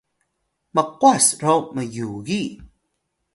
[0.75, 2.41] mqwas ro myugi